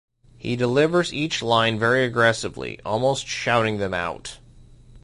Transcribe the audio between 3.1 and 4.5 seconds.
shouting them out.